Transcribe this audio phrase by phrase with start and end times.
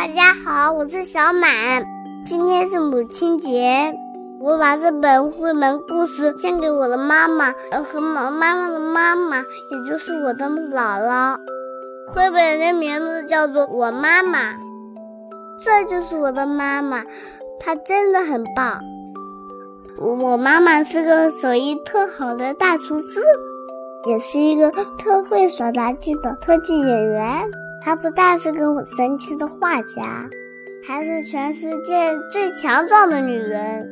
[0.00, 1.84] 大家好，我是小满。
[2.24, 3.94] 今天是母亲节，
[4.40, 7.52] 我把这本绘本故事献给我的妈妈
[7.84, 11.36] 和妈妈的妈妈，也就是我的姥姥。
[12.08, 14.54] 绘本的名字叫做《我妈妈》，
[15.62, 17.04] 这就是我的妈妈，
[17.58, 18.80] 她真的很棒。
[19.98, 23.20] 我妈妈是个手艺特好的大厨师，
[24.06, 27.50] 也是一个特会耍杂技的特技演员。
[27.82, 30.28] 她不但是个神奇的画家，
[30.86, 33.88] 还是全世界最强壮的女人。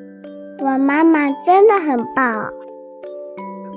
[0.61, 2.51] 我妈妈真的很棒。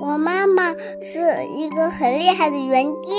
[0.00, 1.20] 我妈妈是
[1.56, 3.12] 一个很厉害的园丁，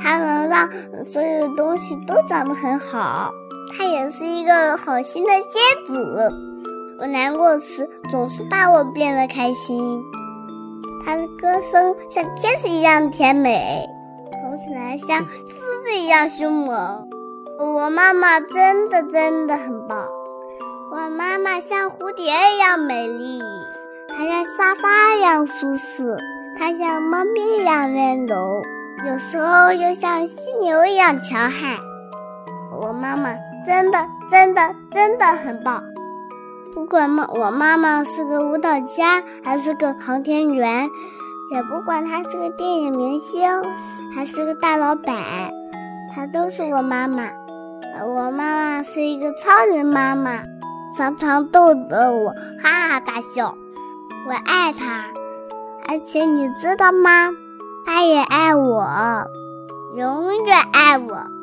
[0.00, 0.70] 她能让
[1.04, 3.32] 所有的东西都长得很好。
[3.76, 6.32] 她也是一个好心的仙子，
[7.00, 10.02] 我难过时总是把我变得开心。
[11.04, 13.84] 她的歌声像天使一样甜美。
[14.58, 17.08] 起来像狮子一样凶猛，
[17.58, 20.06] 我妈妈真的真的很棒。
[20.90, 23.40] 我妈妈像蝴蝶一样美丽，
[24.08, 26.18] 她像沙发一样舒适，
[26.58, 28.62] 她像猫咪一样温柔，
[29.06, 31.78] 有时候又像犀牛一样强悍。
[32.72, 35.84] 我妈妈真的真的真的很棒。
[36.74, 40.88] 不管妈我妈妈是个舞蹈家还是个航天员，
[41.50, 43.48] 也不管她是个电影明星。
[44.14, 45.14] 还是个大老板，
[46.14, 47.30] 她都是我妈妈。
[48.06, 50.42] 我妈妈是一个超人妈妈，
[50.96, 52.30] 常常逗得我
[52.62, 53.56] 哈哈大笑。
[54.26, 55.06] 我爱她，
[55.88, 57.30] 而且你知道吗？
[57.84, 58.86] 她也爱我，
[59.94, 61.37] 永远爱我。